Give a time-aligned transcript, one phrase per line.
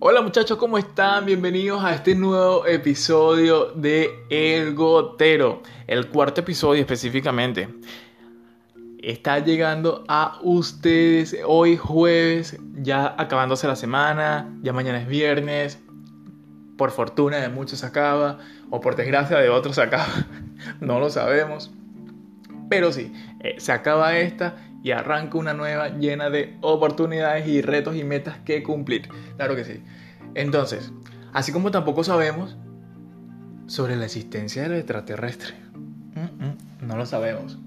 [0.00, 1.26] Hola muchachos, ¿cómo están?
[1.26, 7.68] Bienvenidos a este nuevo episodio de El Gotero, el cuarto episodio específicamente.
[9.02, 15.80] Está llegando a ustedes hoy jueves, ya acabándose la semana, ya mañana es viernes,
[16.76, 18.38] por fortuna de muchos acaba,
[18.70, 20.06] o por desgracia de otros acaba,
[20.80, 21.72] no lo sabemos.
[22.70, 27.96] Pero sí, eh, se acaba esta y arranca una nueva llena de oportunidades y retos
[27.96, 29.08] y metas que cumplir.
[29.36, 29.82] Claro que sí.
[30.34, 30.92] Entonces,
[31.32, 32.56] así como tampoco sabemos
[33.66, 35.54] sobre la existencia del extraterrestre.
[36.80, 37.58] no lo sabemos.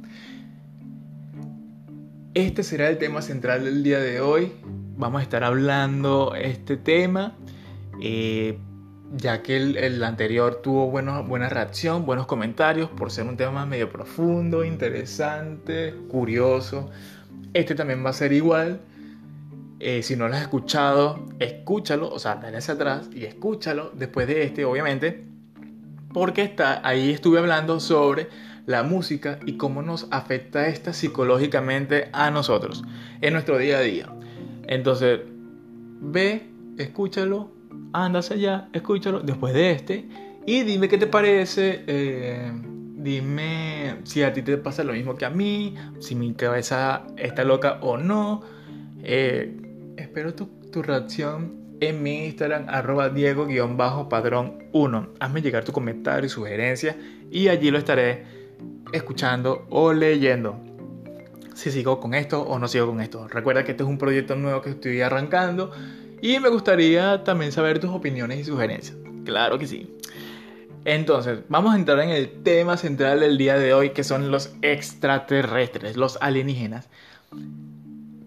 [2.33, 4.53] Este será el tema central del día de hoy.
[4.97, 7.33] Vamos a estar hablando este tema.
[8.01, 8.57] Eh,
[9.13, 14.63] ya que el, anterior tuvo buena reacción, buenos comentarios, por ser un tema medio profundo,
[14.63, 16.89] interesante, curioso.
[17.53, 18.81] Este también va a ser igual.
[19.79, 24.43] Eh, si no lo has escuchado, escúchalo, o sea, dale atrás y escúchalo después de
[24.43, 25.25] este, obviamente,
[26.13, 28.29] porque está, ahí estuve hablando sobre
[28.67, 32.83] la música y cómo nos afecta esta psicológicamente a nosotros
[33.21, 34.07] en nuestro día a día.
[34.67, 35.21] Entonces,
[35.99, 37.51] ve, escúchalo,
[37.93, 40.07] anda hacia allá, escúchalo después de este
[40.45, 41.83] y dime qué te parece.
[41.87, 42.51] Eh,
[42.97, 47.43] dime si a ti te pasa lo mismo que a mí, si mi cabeza está
[47.43, 48.41] loca o no.
[49.03, 49.57] Eh,
[49.97, 55.09] espero tu, tu, reacción en mi Instagram, arroba Diego-padrón 1.
[55.19, 56.95] Hazme llegar tu comentario y sugerencia
[57.31, 58.25] y allí lo estaré
[58.91, 60.59] escuchando o leyendo.
[61.55, 63.27] Si sigo con esto o no sigo con esto.
[63.27, 65.71] Recuerda que este es un proyecto nuevo que estoy arrancando
[66.21, 68.97] y me gustaría también saber tus opiniones y sugerencias.
[69.25, 69.89] Claro que sí.
[70.85, 74.53] Entonces, vamos a entrar en el tema central del día de hoy, que son los
[74.61, 76.89] extraterrestres, los alienígenas.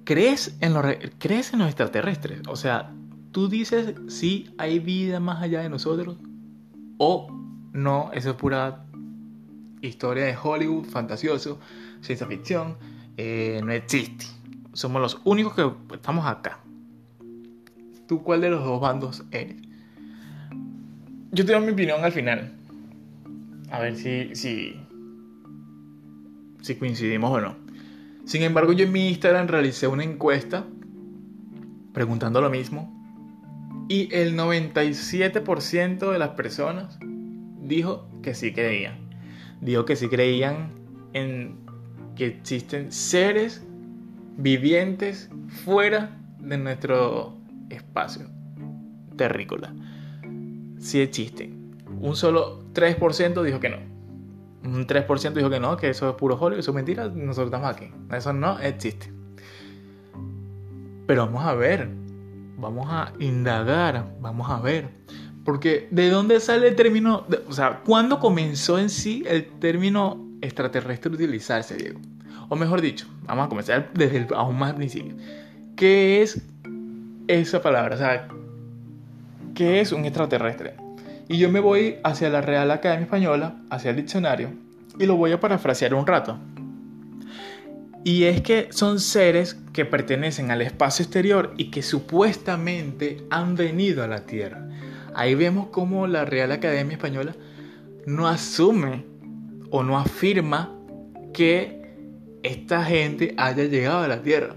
[0.05, 0.85] ¿Crees en los,
[1.19, 2.43] ¿crees en los extraterrestres?
[2.49, 2.93] O sea,
[3.33, 6.17] tú dices si hay vida más allá de nosotros
[6.99, 7.29] o
[7.73, 8.85] no, eso es pura
[9.81, 11.59] historia de Hollywood, fantasioso,
[12.01, 12.77] ciencia ficción,
[13.17, 14.27] eh, no existe.
[14.73, 16.61] Somos los únicos que estamos acá.
[18.07, 19.57] ¿Tú cuál de los dos bandos eres?
[21.33, 22.53] Yo tengo mi opinión al final.
[23.71, 24.77] A ver si, si,
[26.61, 27.57] si coincidimos o no.
[28.25, 30.65] Sin embargo, yo en mi Instagram realicé una encuesta
[31.93, 32.91] preguntando lo mismo.
[33.89, 36.99] Y el 97% de las personas
[37.63, 38.97] dijo que sí creían.
[39.61, 40.73] Dijo que sí creían
[41.13, 41.57] en
[42.17, 43.65] que existen seres
[44.37, 45.31] vivientes
[45.65, 47.37] fuera de nuestro
[47.71, 48.29] espacio
[49.17, 49.73] terrícola.
[50.79, 51.77] Si existen.
[52.01, 53.79] Un solo 3% dijo que no.
[54.65, 57.75] Un 3% dijo que no, que eso es puro Hollywood, eso es mentira, nosotros estamos
[57.75, 57.91] aquí.
[58.13, 59.13] Eso no existe.
[61.07, 61.89] Pero vamos a ver,
[62.59, 64.89] vamos a indagar, vamos a ver.
[65.45, 67.27] Porque ¿de dónde sale el término?
[67.49, 72.01] o sea, ¿cuándo comenzó en sí el término extraterrestre a utilizarse, Diego?
[72.49, 75.15] O mejor dicho, vamos a comenzar desde el aún más principio.
[75.77, 76.43] ¿Qué es
[77.29, 78.29] esa palabra, o sea,
[79.55, 80.75] ¿qué es un extraterrestre?
[81.29, 84.51] Y yo me voy hacia la Real Academia Española, hacia el diccionario,
[84.99, 86.39] y lo voy a parafrasear un rato.
[88.05, 94.05] Y es que son seres que pertenecen al espacio exterior y que supuestamente han venido
[94.05, 94.69] a la Tierra.
[95.15, 97.35] Ahí vemos cómo la Real Academia Española
[98.05, 99.05] no asume
[99.71, 100.71] o no afirma
[101.33, 101.81] que
[102.43, 104.55] esta gente haya llegado a la Tierra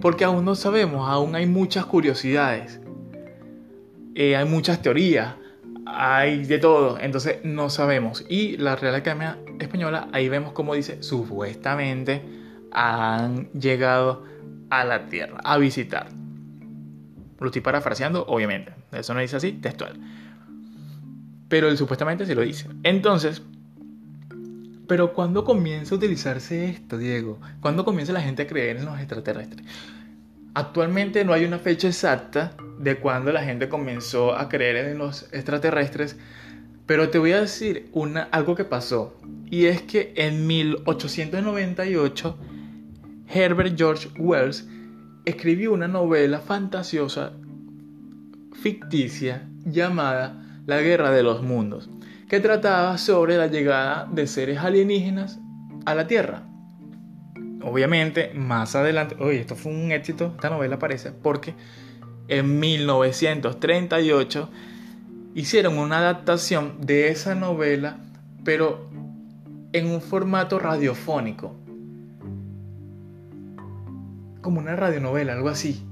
[0.00, 2.80] porque aún no sabemos, aún hay muchas curiosidades,
[4.14, 5.34] eh, hay muchas teorías,
[5.86, 8.24] hay de todo, entonces no sabemos.
[8.28, 12.22] Y la Real Academia Española, ahí vemos como dice, supuestamente
[12.70, 14.24] han llegado
[14.70, 16.08] a la Tierra a visitar.
[17.40, 19.98] Lo estoy parafraseando, obviamente, eso no dice así, textual.
[21.48, 22.68] Pero él supuestamente sí lo dice.
[22.82, 23.42] Entonces,
[24.88, 27.38] pero ¿cuándo comienza a utilizarse esto, Diego?
[27.60, 29.64] ¿Cuándo comienza la gente a creer en los extraterrestres?
[30.54, 35.24] Actualmente no hay una fecha exacta de cuándo la gente comenzó a creer en los
[35.30, 36.16] extraterrestres,
[36.86, 39.14] pero te voy a decir una, algo que pasó.
[39.50, 42.38] Y es que en 1898
[43.28, 44.66] Herbert George Wells
[45.26, 47.34] escribió una novela fantasiosa
[48.54, 51.90] ficticia llamada La Guerra de los Mundos
[52.28, 55.40] que trataba sobre la llegada de seres alienígenas
[55.86, 56.42] a la Tierra.
[57.62, 61.54] Obviamente, más adelante, oye, esto fue un éxito, esta novela parece, porque
[62.28, 64.50] en 1938
[65.34, 67.98] hicieron una adaptación de esa novela,
[68.44, 68.88] pero
[69.72, 71.54] en un formato radiofónico.
[74.42, 75.82] Como una radionovela, algo así.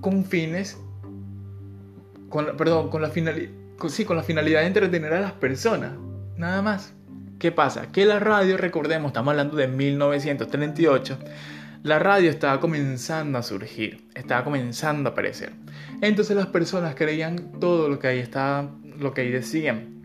[0.00, 0.78] Con fines
[2.28, 3.50] con, perdón, con la, finalidad,
[3.86, 5.92] sí, con la finalidad de entretener a las personas,
[6.36, 6.94] nada más.
[7.38, 7.92] ¿Qué pasa?
[7.92, 11.18] Que la radio, recordemos, estamos hablando de 1938,
[11.84, 15.52] la radio estaba comenzando a surgir, estaba comenzando a aparecer.
[16.00, 19.96] Entonces las personas creían todo lo que ahí estaba, lo que ahí decían.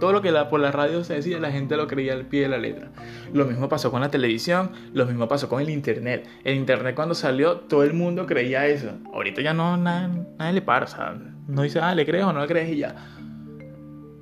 [0.00, 2.42] Todo lo que la, por la radio se decía, la gente lo creía al pie
[2.42, 2.90] de la letra.
[3.32, 6.26] Lo mismo pasó con la televisión, lo mismo pasó con el internet.
[6.42, 8.92] El internet cuando salió, todo el mundo creía eso.
[9.12, 11.14] Ahorita ya no, nadie le para, o sea,
[11.50, 12.94] no dice, ah, le crees o no le crees y ya.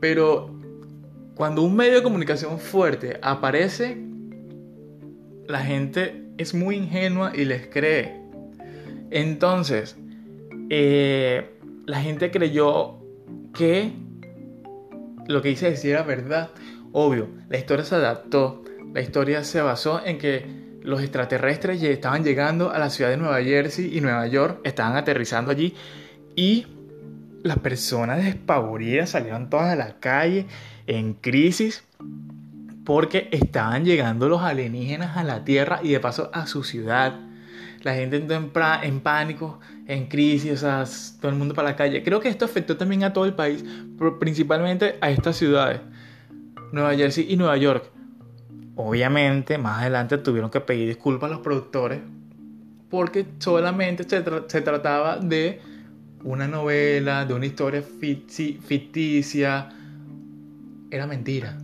[0.01, 0.59] Pero
[1.35, 3.97] cuando un medio de comunicación fuerte aparece,
[5.47, 8.21] la gente es muy ingenua y les cree.
[9.11, 9.97] Entonces,
[10.71, 11.55] eh,
[11.87, 12.99] la gente creyó
[13.55, 13.93] que
[15.27, 16.51] lo que hice decir era verdad.
[16.93, 18.63] Obvio, la historia se adaptó.
[18.95, 23.43] La historia se basó en que los extraterrestres estaban llegando a la ciudad de Nueva
[23.43, 25.75] Jersey y Nueva York, estaban aterrizando allí
[26.35, 26.67] y
[27.43, 30.47] las personas despavoridas salieron todas a la calle
[30.87, 31.85] en crisis
[32.85, 37.21] porque estaban llegando los alienígenas a la Tierra y de paso a su ciudad.
[37.83, 38.35] La gente entró
[38.83, 40.85] en, pánico, en crisis, o sea,
[41.21, 42.03] todo el mundo para la calle.
[42.03, 43.65] Creo que esto afectó también a todo el país,
[43.99, 45.81] pero principalmente a estas ciudades,
[46.73, 47.91] Nueva Jersey y Nueva York.
[48.75, 52.01] Obviamente, más adelante tuvieron que pedir disculpas a los productores
[52.91, 55.61] porque solamente se, se trataba de
[56.25, 59.71] una novela, de una historia ficticia.
[60.91, 61.59] Era mentira.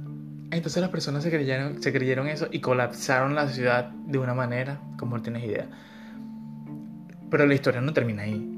[0.50, 4.80] Entonces las personas se creyeron, se creyeron eso y colapsaron la ciudad de una manera
[4.98, 5.68] como no tienes idea.
[7.30, 8.50] Pero la historia no termina ahí.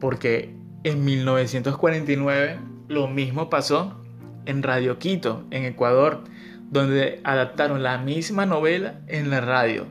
[0.00, 2.58] Porque en 1949
[2.88, 4.02] lo mismo pasó
[4.46, 6.24] en Radio Quito, en Ecuador,
[6.70, 9.86] donde adaptaron la misma novela en la radio.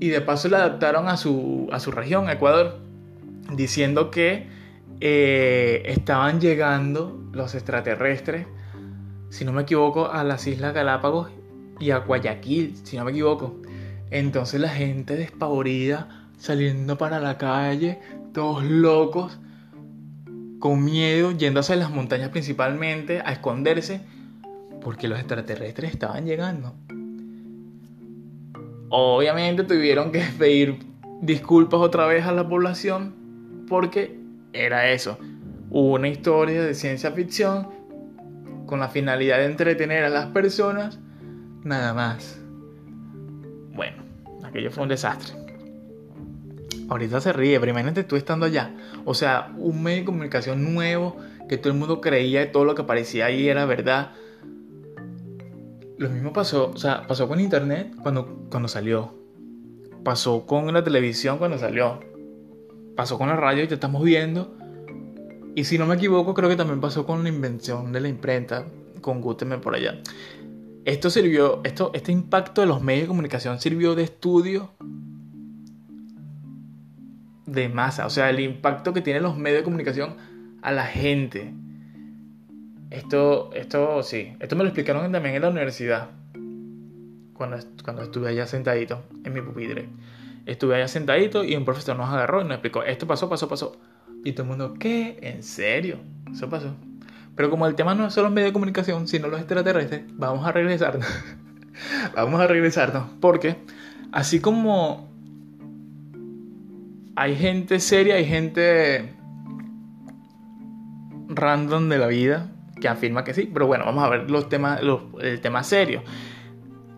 [0.00, 2.78] Y de paso la adaptaron a su, a su región, Ecuador,
[3.52, 4.46] diciendo que
[5.00, 8.46] eh, estaban llegando los extraterrestres,
[9.30, 11.30] si no me equivoco, a las Islas Galápagos
[11.78, 13.56] y a Guayaquil, si no me equivoco.
[14.10, 18.00] Entonces la gente despavorida saliendo para la calle,
[18.32, 19.38] todos locos,
[20.58, 24.00] con miedo, yendo hacia las montañas principalmente, a esconderse,
[24.80, 26.74] porque los extraterrestres estaban llegando.
[28.88, 30.78] Obviamente tuvieron que pedir
[31.20, 33.17] disculpas otra vez a la población
[33.68, 34.18] porque
[34.52, 35.18] era eso,
[35.70, 37.68] una historia de ciencia ficción
[38.66, 40.98] con la finalidad de entretener a las personas,
[41.64, 42.40] nada más.
[43.74, 44.02] Bueno,
[44.44, 45.34] aquello fue un desastre.
[46.88, 48.74] Ahorita se ríe, pero imagínate tú estando allá.
[49.04, 51.16] O sea, un medio de comunicación nuevo
[51.48, 54.12] que todo el mundo creía que todo lo que aparecía ahí era verdad.
[55.98, 59.14] Lo mismo pasó, o sea, pasó con internet cuando, cuando salió.
[60.04, 62.07] Pasó con la televisión cuando salió
[62.98, 64.58] pasó con la radio y te estamos viendo.
[65.54, 68.64] Y si no me equivoco, creo que también pasó con la invención de la imprenta,
[69.00, 70.00] con Gutenberg por allá.
[70.84, 74.72] Esto sirvió, esto, este impacto de los medios de comunicación sirvió de estudio
[77.46, 80.16] de masa, o sea, el impacto que tienen los medios de comunicación
[80.60, 81.54] a la gente.
[82.90, 86.10] Esto, esto sí, esto me lo explicaron también en la universidad,
[87.32, 89.88] cuando, cuando estuve allá sentadito en mi pupitre.
[90.48, 93.76] Estuve allá sentadito y un profesor nos agarró y nos explicó, esto pasó, pasó, pasó.
[94.24, 95.18] Y todo el mundo, ¿qué?
[95.20, 95.98] ¿En serio?
[96.32, 96.74] Eso pasó.
[97.36, 100.52] Pero como el tema no solo los medios de comunicación, sino los extraterrestres, vamos a
[100.52, 101.06] regresarnos.
[102.16, 103.10] vamos a regresarnos.
[103.20, 103.56] Porque
[104.10, 105.12] así como
[107.14, 109.12] hay gente seria, hay gente
[111.28, 112.50] random de la vida
[112.80, 113.50] que afirma que sí.
[113.52, 114.80] Pero bueno, vamos a ver los temas,
[115.20, 116.02] el tema serio.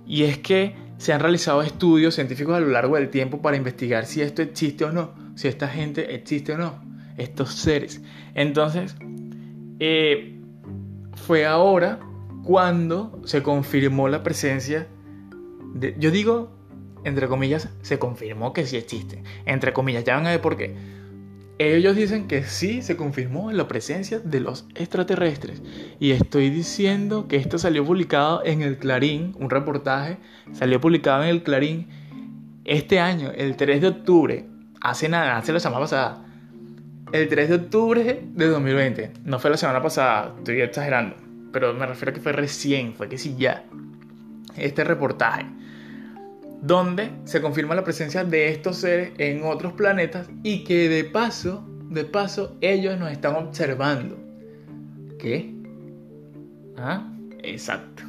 [0.07, 4.05] Y es que se han realizado estudios científicos a lo largo del tiempo para investigar
[4.05, 6.79] si esto existe o no, si esta gente existe o no,
[7.17, 8.03] estos seres.
[8.35, 8.95] Entonces,
[9.79, 10.39] eh,
[11.15, 12.01] fue ahora
[12.45, 14.89] cuando se confirmó la presencia
[15.73, 16.53] de, yo digo,
[17.03, 19.23] entre comillas, se confirmó que sí existe.
[19.47, 20.77] Entre comillas, ya van a ver por qué
[21.61, 25.63] ellos dicen que sí se confirmó la presencia de los extraterrestres.
[25.99, 30.17] Y estoy diciendo que esto salió publicado en el Clarín, un reportaje,
[30.53, 31.89] salió publicado en el Clarín
[32.65, 34.47] este año, el 3 de octubre,
[34.81, 36.25] hace nada, hace la semana pasada.
[37.13, 41.17] El 3 de octubre de 2020, no fue la semana pasada, estoy exagerando,
[41.53, 43.65] pero me refiero a que fue recién, fue que sí ya.
[44.57, 45.45] Este reportaje
[46.63, 51.65] donde se confirma la presencia de estos seres en otros planetas y que de paso,
[51.89, 54.19] de paso, ellos nos están observando.
[55.19, 55.55] ¿Qué?
[56.77, 57.11] Ah,
[57.43, 58.05] exacto.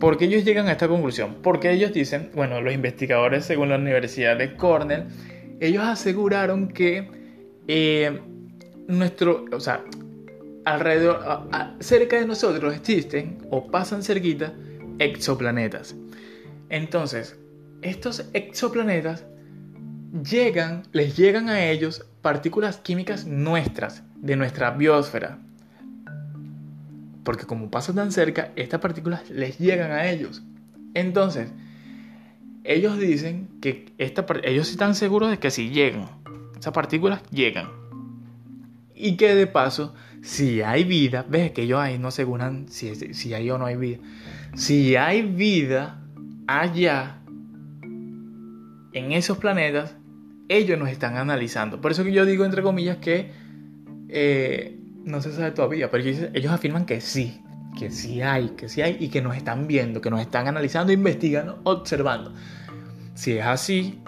[0.00, 1.36] ¿Por qué ellos llegan a esta conclusión?
[1.42, 5.04] Porque ellos dicen, bueno, los investigadores según la Universidad de Cornell,
[5.60, 7.08] ellos aseguraron que
[7.68, 8.20] eh,
[8.88, 9.84] nuestro, o sea,
[10.64, 11.48] alrededor,
[11.80, 14.52] cerca de nosotros existen o pasan cerquita
[14.98, 15.96] exoplanetas.
[16.74, 17.36] Entonces,
[17.82, 19.24] estos exoplanetas
[20.28, 25.38] llegan, les llegan a ellos partículas químicas nuestras, de nuestra biosfera.
[27.22, 30.42] Porque como pasan tan cerca, estas partículas les llegan a ellos.
[30.94, 31.52] Entonces,
[32.64, 36.08] ellos dicen que esta, ellos están seguros de que si llegan,
[36.58, 37.68] esas partículas llegan.
[38.96, 43.32] Y que de paso, si hay vida, ves que ellos ahí no aseguran si, si
[43.32, 43.98] hay o no hay vida.
[44.56, 46.00] Si hay vida
[46.46, 47.20] allá,
[48.92, 49.96] en esos planetas,
[50.48, 51.80] ellos nos están analizando.
[51.80, 53.32] Por eso que yo digo, entre comillas, que
[54.08, 57.42] eh, no se sabe todavía, pero ellos, afirman que sí,
[57.78, 60.92] que sí hay, que sí hay y que nos están viendo, que nos están analizando,
[60.92, 62.32] investigando, observando.
[63.14, 64.00] Si es así,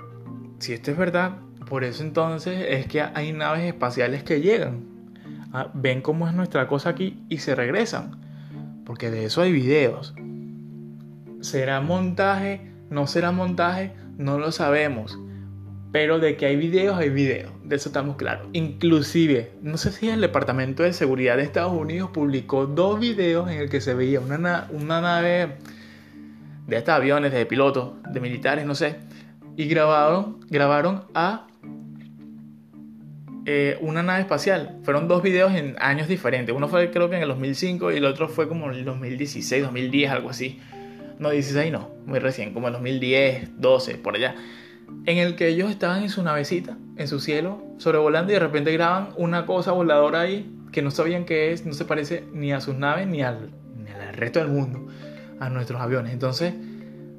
[0.59, 1.39] si esto es verdad,
[1.69, 4.85] por eso entonces es que hay naves espaciales que llegan,
[5.53, 8.21] ah, ven cómo es nuestra cosa aquí y se regresan,
[8.85, 10.15] porque de eso hay videos.
[11.47, 12.61] ¿Será montaje?
[12.91, 13.93] ¿No será montaje?
[14.19, 15.17] No lo sabemos.
[15.93, 17.53] Pero de que hay videos, hay videos.
[17.63, 18.49] De eso estamos claros.
[18.53, 23.61] Inclusive, no sé si el Departamento de Seguridad de Estados Unidos publicó dos videos en
[23.61, 25.59] el que se veía una, una nave
[26.67, 28.97] de estos aviones, de pilotos, de militares, no sé.
[29.57, 31.47] Y grabaron, grabaron a
[33.45, 34.81] eh, una nave espacial.
[34.83, 36.53] Fueron dos videos en años diferentes.
[36.57, 39.63] Uno fue creo que en el 2005 y el otro fue como en el 2016,
[39.63, 40.59] 2010, algo así.
[41.19, 44.35] No, 16 no, muy recién, como en 2010, 12, por allá
[45.07, 48.73] en el que ellos estaban en su navecita, en su cielo, sobrevolando y de repente
[48.73, 52.61] graban una cosa voladora ahí que no sabían qué es, no se parece ni a
[52.61, 53.51] sus naves ni al,
[54.13, 54.87] resto del mundo,
[55.41, 56.13] a nuestros aviones.
[56.13, 56.55] Entonces,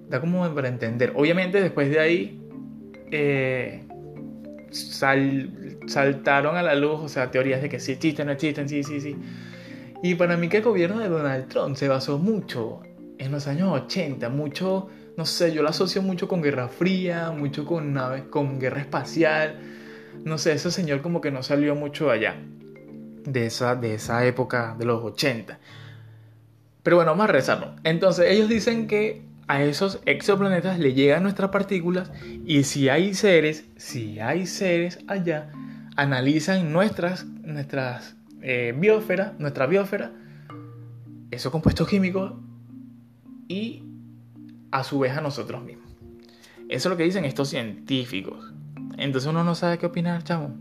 [0.10, 1.14] da como para entender.
[1.16, 2.42] Obviamente después de ahí
[3.12, 3.84] eh,
[4.72, 9.00] saltaron a la luz, o sea, teorías de que sí existen, no existen, sí, sí,
[9.00, 9.16] sí.
[10.04, 12.82] Y para mí que el gobierno de Donald Trump se basó mucho
[13.18, 17.66] en los años 80, mucho no sé, yo lo asocio mucho con Guerra Fría, mucho
[17.66, 19.60] con naves, con guerra espacial.
[20.24, 22.36] No sé, ese señor como que no salió mucho allá,
[23.24, 25.58] de esa, de esa época de los 80.
[26.84, 27.74] Pero bueno, vamos a rezarlo.
[27.84, 32.12] Entonces, ellos dicen que a esos exoplanetas le llegan nuestras partículas
[32.46, 35.50] y si hay seres, si hay seres allá,
[35.96, 40.12] analizan nuestras, nuestras eh, biosfera, nuestra biosfera,
[41.32, 42.34] esos compuestos químicos
[43.48, 43.84] y
[44.72, 45.88] a su vez a nosotros mismos.
[46.70, 48.54] Eso es lo que dicen estos científicos.
[48.98, 50.52] Entonces uno no sabe qué opinar, chavo.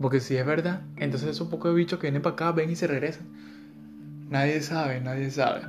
[0.00, 2.86] Porque si es verdad, entonces esos pocos bichos que vienen para acá ven y se
[2.86, 3.26] regresan.
[4.30, 5.62] Nadie sabe, nadie sabe.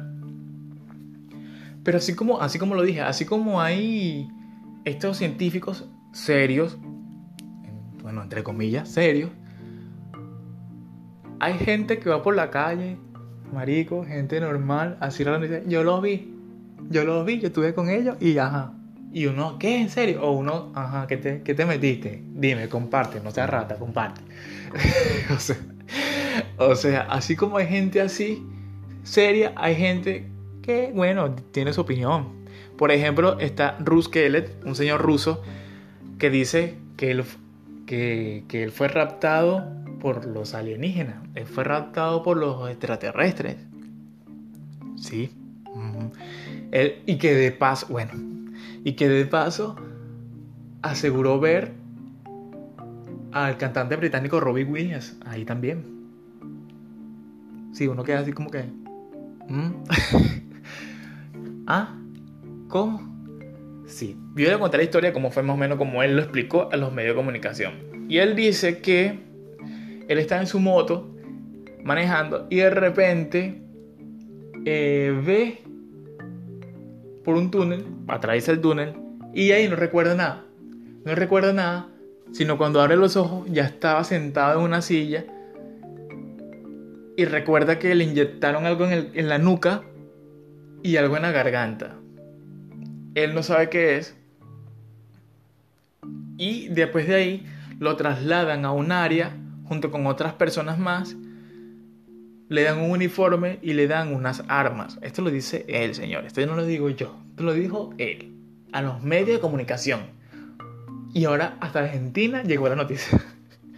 [1.83, 4.29] Pero así como, así como lo dije, así como hay
[4.85, 6.77] estos científicos serios,
[8.03, 9.31] bueno, entre comillas, serios,
[11.39, 12.97] hay gente que va por la calle,
[13.53, 16.28] marico, gente normal, así dice, yo lo vi,
[16.89, 18.73] yo los vi, yo estuve con ellos y ajá.
[19.11, 19.81] Y uno, ¿qué?
[19.81, 20.21] ¿En serio?
[20.21, 22.23] O uno, ajá, ¿qué te, qué te metiste?
[22.33, 24.21] Dime, comparte, no seas rata, comparte.
[25.33, 25.57] o, sea,
[26.57, 28.45] o sea, así como hay gente así,
[29.01, 30.27] seria, hay gente
[30.61, 32.45] que, bueno, tiene su opinión.
[32.77, 35.41] Por ejemplo, está Rus Kelet, un señor ruso,
[36.19, 37.23] que dice que él,
[37.87, 39.65] que, que él fue raptado
[39.99, 41.15] por los alienígenas.
[41.33, 43.57] Él fue raptado por los extraterrestres.
[44.97, 45.31] Sí
[46.71, 48.11] y que de paso, bueno,
[48.83, 49.75] y que de paso
[50.81, 51.73] aseguró ver
[53.31, 55.83] al cantante británico Robbie Williams ahí también.
[57.73, 58.63] Sí, uno queda así como que...
[59.47, 59.73] ¿Mm?
[61.67, 61.95] ¿Ah?
[62.67, 63.09] ¿Cómo?
[63.85, 66.69] Sí, yo a contar la historia como fue más o menos como él lo explicó
[66.71, 67.73] a los medios de comunicación.
[68.07, 69.19] Y él dice que
[70.07, 71.15] él está en su moto
[71.83, 73.61] manejando y de repente
[74.65, 75.63] eh, ve
[77.23, 78.93] por un túnel, atraviesa el túnel
[79.33, 80.45] y ahí no recuerda nada.
[81.05, 81.89] No recuerda nada,
[82.31, 85.25] sino cuando abre los ojos ya estaba sentado en una silla
[87.15, 89.83] y recuerda que le inyectaron algo en, en la nuca
[90.83, 91.95] y algo en la garganta.
[93.15, 94.15] Él no sabe qué es.
[96.37, 97.45] Y después de ahí
[97.79, 99.35] lo trasladan a un área
[99.65, 101.15] junto con otras personas más
[102.49, 104.97] le dan un uniforme y le dan unas armas.
[105.01, 106.25] Esto lo dice él, señor.
[106.25, 107.15] Esto no lo digo yo.
[107.29, 108.33] Esto lo dijo él.
[108.73, 110.01] A los medios de comunicación.
[111.13, 113.23] Y ahora hasta Argentina llegó la noticia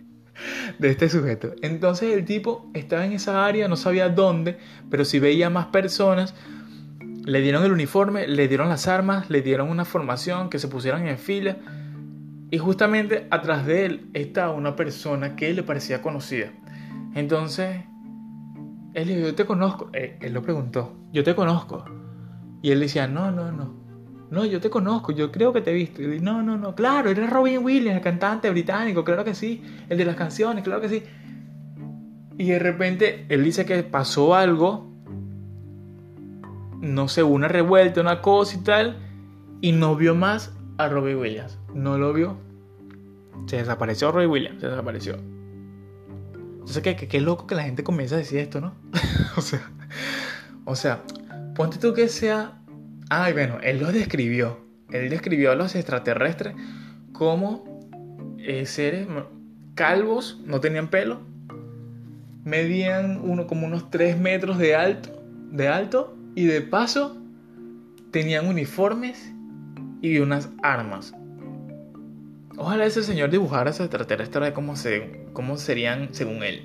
[0.80, 1.54] de este sujeto.
[1.62, 4.58] Entonces el tipo estaba en esa área, no sabía dónde,
[4.90, 6.34] pero si veía más personas,
[7.26, 11.08] le dieron el uniforme, le dieron las armas, le dieron una formación, que se pusieran
[11.08, 11.58] en fila.
[12.50, 16.52] Y justamente atrás de él estaba una persona que le parecía conocida.
[17.16, 17.82] Entonces,
[18.94, 19.90] él dijo, yo te conozco.
[19.94, 21.86] Eh, él lo preguntó, yo te conozco.
[22.62, 23.82] Y él decía, no, no, no.
[24.30, 26.02] No, yo te conozco, yo creo que te he visto.
[26.02, 29.62] Y no, no, no, claro, eres Robin Williams, el cantante británico, claro que sí.
[29.90, 31.04] El de las canciones, claro que sí.
[32.38, 34.90] Y de repente él dice que pasó algo,
[36.80, 38.98] no sé, una revuelta, una cosa y tal,
[39.60, 41.60] y no vio más a Robin Williams.
[41.74, 42.38] No lo vio.
[43.48, 45.18] Se desapareció Robin Williams, se desapareció.
[46.62, 48.74] Entonces, qué, qué, loco que la gente comienza a decir esto, ¿no?
[49.36, 49.62] o sea,
[50.66, 51.04] o sea,
[51.56, 52.62] ponte tú que sea...
[53.10, 54.60] Ay, bueno, él lo describió.
[54.92, 56.56] Él describió a los extraterrestres
[57.12, 57.82] como
[58.38, 59.08] eh, seres
[59.76, 61.22] calvos, no tenían pelo,
[62.44, 67.18] medían uno como unos 3 metros de alto, de alto y de paso
[68.12, 69.34] tenían uniformes
[70.02, 71.14] y unas armas.
[72.64, 76.62] Ojalá ese señor dibujara ese extraterrestre de cómo, se, cómo serían según él.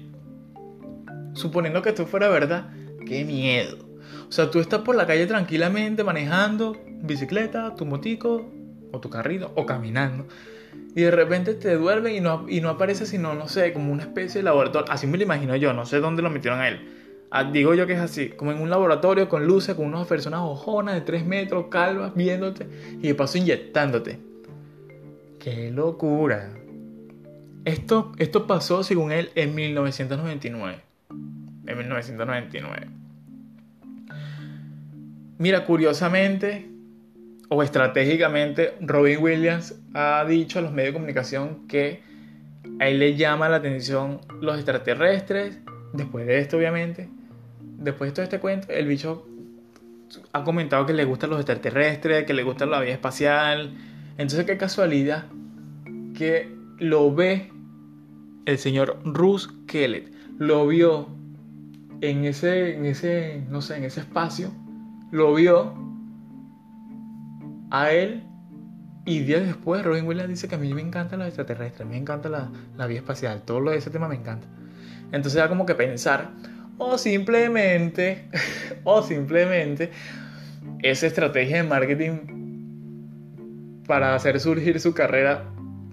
[1.32, 2.68] Suponiendo que esto fuera verdad,
[3.06, 3.78] qué miedo.
[4.28, 8.46] O sea, tú estás por la calle tranquilamente manejando bicicleta, tu motico
[8.92, 10.26] o tu carrito o caminando.
[10.94, 14.02] Y de repente te duerme y no, y no aparece sino, no sé, como una
[14.02, 14.92] especie de laboratorio.
[14.92, 17.26] Así me lo imagino yo, no sé dónde lo metieron a él.
[17.30, 20.40] Ah, digo yo que es así, como en un laboratorio con luces, con unas personas
[20.42, 22.66] ojonas de 3 metros, calvas, viéndote
[23.00, 24.25] y de paso inyectándote.
[25.46, 26.50] ¡Qué locura!
[27.64, 30.80] Esto, esto pasó, según él, en 1999.
[31.08, 32.88] En 1999.
[35.38, 36.68] Mira, curiosamente
[37.48, 42.02] o estratégicamente, Robin Williams ha dicho a los medios de comunicación que
[42.80, 45.60] a él le llama la atención los extraterrestres.
[45.92, 47.08] Después de esto, obviamente,
[47.60, 49.24] después de todo este cuento, el bicho
[50.32, 53.76] ha comentado que le gustan los extraterrestres, que le gusta la vida espacial,
[54.18, 55.24] entonces, qué casualidad
[56.16, 57.50] que lo ve
[58.46, 60.12] el señor Russ Kellett.
[60.38, 61.08] Lo vio
[62.00, 64.50] en ese, en ese, no sé, en ese espacio.
[65.12, 65.74] Lo vio
[67.70, 68.22] a él
[69.04, 72.28] y días después Robin Williams dice que a mí me encanta los extraterrestres, me encanta
[72.28, 74.48] la, la vida espacial, todo lo de ese tema me encanta.
[75.12, 76.32] Entonces era como que pensar,
[76.78, 78.28] o simplemente,
[78.84, 79.92] o simplemente,
[80.82, 82.18] esa estrategia de marketing
[83.86, 85.44] para hacer surgir su carrera,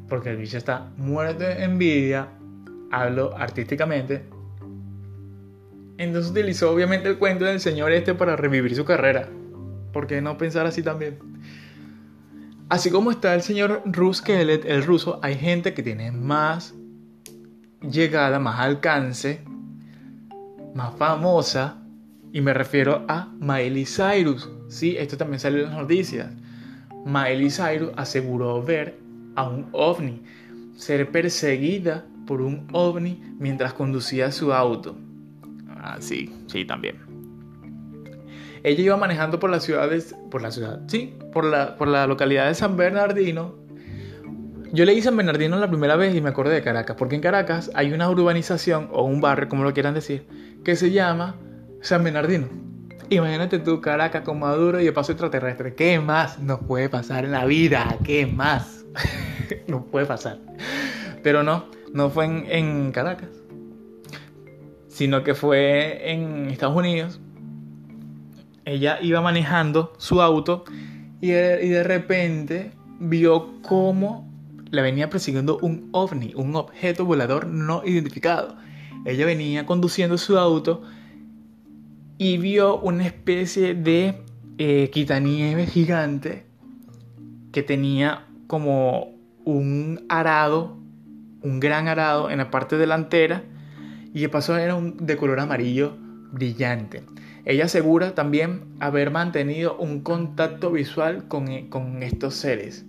[0.08, 2.30] porque el bicho está muerto de envidia,
[2.92, 4.24] hablo artísticamente.
[5.98, 9.30] Entonces utilizó obviamente el cuento del señor este para revivir su carrera.
[9.92, 11.20] ¿Por qué no pensar así también?
[12.70, 16.74] Así como está el señor Rus Kellett, el ruso, hay gente que tiene más
[17.82, 19.44] llegada, más alcance,
[20.74, 21.84] más famosa,
[22.32, 24.50] y me refiero a Miley Cyrus.
[24.68, 26.32] Sí, esto también salió en las noticias.
[27.06, 28.98] Miley Cyrus aseguró ver
[29.36, 30.22] a un ovni,
[30.76, 34.96] ser perseguida por un ovni mientras conducía su auto.
[35.70, 36.98] Ah, sí, sí, también.
[38.64, 39.90] Ella iba manejando por la ciudad,
[40.32, 43.56] por la ciudad, sí, por la, por la localidad de San Bernardino.
[44.72, 47.70] Yo leí San Bernardino la primera vez y me acordé de Caracas, porque en Caracas
[47.76, 50.26] hay una urbanización o un barrio, como lo quieran decir,
[50.64, 51.36] que se llama
[51.82, 52.48] San Bernardino.
[53.10, 55.76] Imagínate tú, Caracas con Maduro y el paso extraterrestre.
[55.76, 57.98] ¿Qué más nos puede pasar en la vida?
[58.04, 58.84] ¿Qué más
[59.68, 60.40] nos puede pasar?
[61.22, 63.30] Pero no, no fue en, Caracas,
[64.88, 67.20] sino que fue en Estados Unidos.
[68.66, 70.64] Ella iba manejando su auto
[71.22, 74.30] y de, repente vio cómo
[74.72, 78.58] le venía persiguiendo un ovni, un objeto volador no identificado.
[79.06, 80.82] Ella venía conduciendo su auto
[82.18, 84.22] y vio una especie de
[84.58, 86.46] eh, quitanieves gigante
[87.52, 89.13] que tenía como
[89.46, 90.78] un arado,
[91.42, 93.44] un gran arado en la parte delantera
[94.14, 95.98] y que pasó era un, de color amarillo
[96.32, 97.04] brillante.
[97.46, 102.86] Ella asegura también haber mantenido un contacto visual con, eh, con estos seres.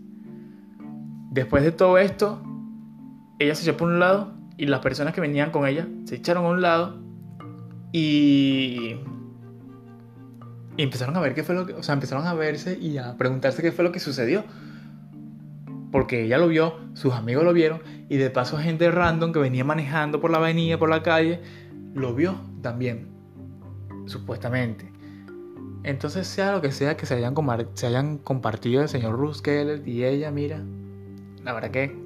[1.30, 2.42] Después de todo esto,
[3.38, 6.44] ella se echó por un lado y las personas que venían con ella se echaron
[6.44, 7.02] a un lado
[7.90, 8.96] y
[10.76, 13.16] y empezaron a ver qué fue lo que, o sea, empezaron a verse y a
[13.16, 14.44] preguntarse qué fue lo que sucedió.
[15.94, 19.64] Porque ella lo vio, sus amigos lo vieron y de paso gente random que venía
[19.64, 21.40] manejando por la avenida, por la calle,
[21.94, 23.12] lo vio también,
[24.06, 24.90] supuestamente.
[25.84, 27.36] Entonces, sea lo que sea que se hayan,
[27.74, 30.64] se hayan compartido el señor Ruth Keller y ella, mira,
[31.44, 31.96] la verdad que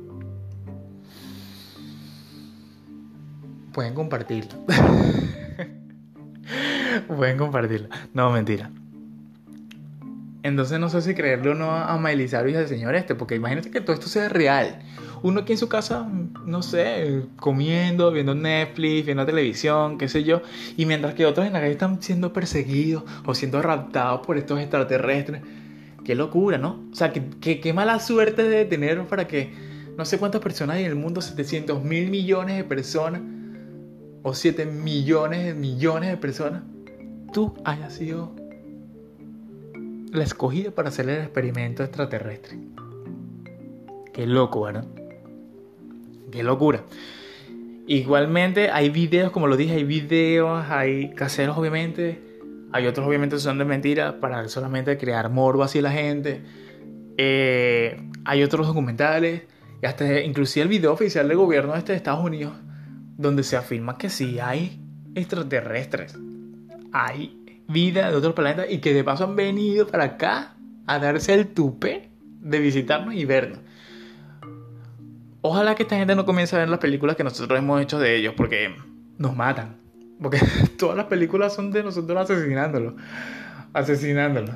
[3.73, 4.67] pueden compartirlo.
[7.07, 7.89] Pueden compartirla.
[8.13, 8.71] No, mentira.
[10.49, 13.35] Entonces no sé si creerlo o no a Miley Cyrus y al señor este, porque
[13.37, 14.81] imagínate que todo esto sea real.
[15.23, 16.09] Uno aquí en su casa,
[16.47, 20.43] no sé, comiendo, viendo Netflix, viendo televisión, qué sé yo,
[20.77, 24.61] y mientras que otros en la calle están siendo perseguidos o siendo raptados por estos
[24.61, 25.43] extraterrestres.
[26.05, 26.89] Qué locura, ¿no?
[26.93, 29.53] O sea, qué, qué, mala suerte de tener para que
[29.97, 33.21] no sé cuántas personas hay en el mundo, 700 mil millones de personas,
[34.23, 36.63] o 7 millones de millones de personas,
[37.33, 38.35] tú hayas sido
[40.13, 42.59] la escogida para hacer el experimento extraterrestre.
[44.13, 44.87] Qué loco, ¿verdad?
[46.31, 46.83] Qué locura.
[47.87, 52.21] Igualmente hay videos, como lo dije, hay videos, hay caseros obviamente,
[52.73, 56.43] hay otros obviamente que son de mentira para solamente crear morbo así la gente.
[57.17, 59.43] Eh, hay otros documentales
[59.83, 62.53] y hasta inclusive el video oficial del gobierno este de Estados Unidos
[63.19, 64.81] donde se afirma que sí hay
[65.15, 66.17] extraterrestres.
[66.93, 67.38] Hay
[67.69, 70.55] vida de otros planetas y que de paso han venido para acá
[70.87, 73.61] a darse el tupe de visitarnos y vernos.
[75.43, 78.17] Ojalá que esta gente no comience a ver las películas que nosotros hemos hecho de
[78.17, 78.75] ellos porque
[79.19, 79.77] nos matan.
[80.21, 80.41] Porque
[80.79, 82.95] todas las películas son de nosotros asesinándolos.
[83.73, 84.55] Asesinándolos.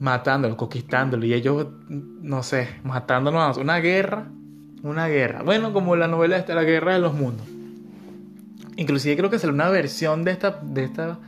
[0.00, 1.26] Matándolos, conquistándolos.
[1.26, 3.56] Y ellos, no sé, matándonos.
[3.56, 4.28] Una guerra.
[4.82, 5.42] Una guerra.
[5.42, 7.46] Bueno, como la novela esta, La Guerra de los Mundos.
[8.76, 11.18] Inclusive creo que salió una versión de esta, de esta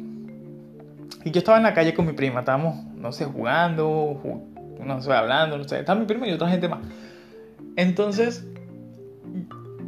[1.24, 4.20] Y yo estaba en la calle con mi prima, estábamos, no sé, jugando,
[4.84, 5.80] no sé, hablando, no sé.
[5.80, 6.80] Estaba mi prima y otra gente más.
[7.76, 8.44] Entonces,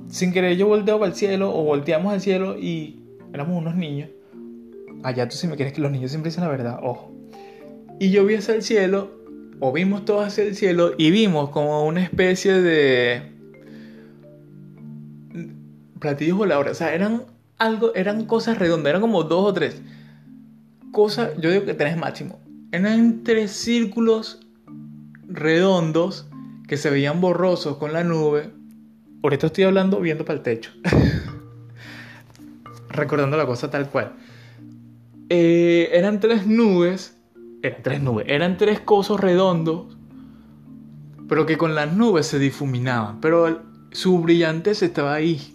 [0.10, 3.00] sin querer yo volteo al cielo o volteamos al cielo y
[3.34, 4.12] éramos unos niños.
[5.02, 7.12] Allá tú si me quieres que los niños siempre dicen la verdad, ojo.
[8.00, 9.10] Y yo vi hacia el cielo,
[9.60, 13.33] o vimos todos hacia el cielo y vimos como una especie de
[16.04, 16.74] platillos voladores.
[16.74, 17.24] O sea, eran
[17.58, 19.82] algo, eran cosas redondas, eran como dos o tres.
[20.92, 22.39] Cosas, yo digo que tres máximo.
[22.72, 24.46] Eran tres círculos
[25.28, 26.28] redondos
[26.68, 28.52] que se veían borrosos con la nube.
[29.24, 30.72] Ahorita estoy hablando viendo para el techo.
[32.89, 34.13] Recordando la cosa tal cual.
[35.30, 37.18] Eh, eran tres nubes.
[37.63, 38.26] Eran tres nubes.
[38.28, 39.98] Eran tres cosos redondos.
[41.30, 43.22] Pero que con las nubes se difuminaban.
[43.22, 43.62] Pero
[43.92, 45.54] su brillantez estaba ahí.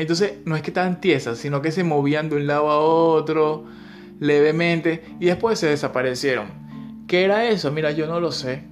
[0.00, 3.66] Entonces no es que estaban tiesas, sino que se movían de un lado a otro
[4.18, 6.48] levemente y después se desaparecieron.
[7.06, 7.70] ¿Qué era eso?
[7.70, 8.64] Mira, yo no lo sé.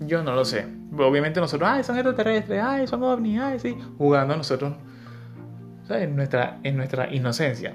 [0.00, 0.66] Yo no lo sé.
[0.96, 3.76] Obviamente nosotros, ay, son extraterrestres, ay, son ovnis, ay, sí.
[3.98, 4.74] Jugando nosotros,
[5.86, 6.04] ¿sabes?
[6.04, 7.74] En nuestra, en nuestra inocencia.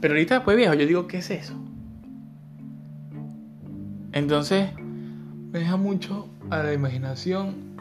[0.00, 1.54] Pero ahorita después viejo, yo digo, ¿qué es eso?
[4.12, 4.70] Entonces,
[5.52, 7.76] me deja mucho a la imaginación.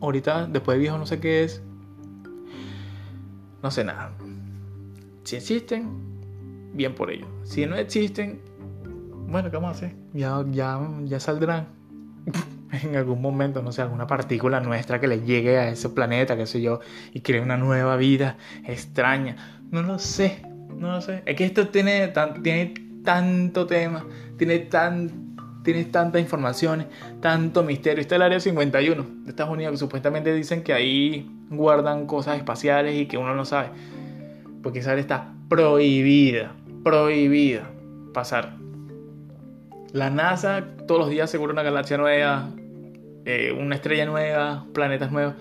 [0.00, 1.62] Ahorita, después de viejo, no sé qué es
[3.62, 4.12] no sé nada.
[5.24, 5.88] Si existen,
[6.74, 7.26] bien por ello.
[7.44, 8.40] Si no existen,
[9.28, 9.96] bueno, ¿qué vamos a hacer?
[10.12, 11.68] Ya, ya, ya saldrán
[12.82, 16.46] en algún momento, no sé, alguna partícula nuestra que le llegue a ese planeta, qué
[16.46, 16.80] sé yo,
[17.12, 19.36] y cree una nueva vida extraña.
[19.70, 20.42] No lo sé,
[20.74, 21.22] no lo sé.
[21.26, 24.04] Es que esto tiene, tan, tiene tanto tema,
[24.36, 25.29] tiene tan
[25.62, 26.86] tienes tanta información,
[27.20, 28.00] tanto misterio.
[28.00, 33.00] Está el área 51 de Estados Unidos, que supuestamente dicen que ahí guardan cosas espaciales
[33.00, 33.68] y que uno no sabe.
[34.62, 37.70] Porque esa área está prohibida, prohibida
[38.12, 38.56] pasar.
[39.92, 42.50] La NASA todos los días asegura una galaxia nueva,
[43.24, 45.34] eh, una estrella nueva, planetas nuevos,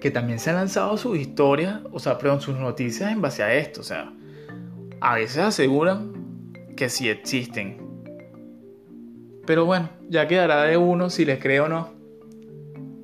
[0.00, 3.54] que también se han lanzado sus historias, o sea, perdón, sus noticias en base a
[3.54, 3.80] esto.
[3.80, 4.12] O sea,
[5.00, 6.12] a veces aseguran
[6.76, 7.85] que sí existen,
[9.46, 11.90] pero bueno, ya quedará de uno si les creo o no.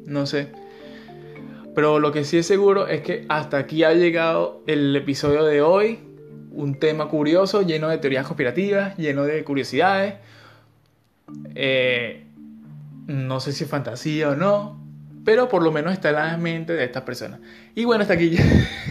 [0.06, 0.48] No sé.
[1.74, 5.62] Pero lo que sí es seguro es que hasta aquí ha llegado el episodio de
[5.62, 6.00] hoy.
[6.50, 10.16] un tema curioso, lleno de teorías conspirativas, lleno de curiosidades.
[11.54, 12.26] Eh,
[13.06, 14.78] no sé si es fantasía o no,
[15.24, 17.40] pero por lo menos está en la mente de estas personas.
[17.74, 18.36] Y bueno, hasta aquí.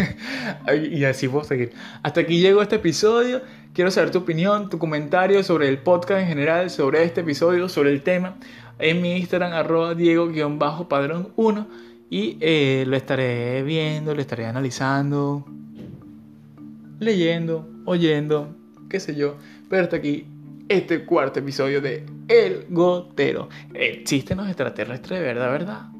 [0.91, 1.71] y así puedo seguir.
[2.01, 3.41] Hasta aquí llegó este episodio.
[3.73, 7.91] Quiero saber tu opinión, tu comentario sobre el podcast en general, sobre este episodio, sobre
[7.91, 8.35] el tema.
[8.79, 11.67] En mi Instagram, arroba Diego-Padrón1.
[12.09, 15.45] Y eh, lo estaré viendo, lo estaré analizando,
[16.99, 18.53] leyendo, oyendo,
[18.89, 19.37] qué sé yo.
[19.69, 20.25] Pero hasta aquí
[20.67, 23.47] este cuarto episodio de El Gotero.
[23.73, 25.91] ¿Existen los extraterrestres verdad, verdad?